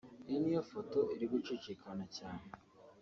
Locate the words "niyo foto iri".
0.43-1.25